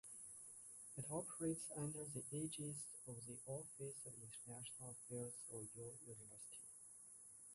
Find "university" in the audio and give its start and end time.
6.07-6.57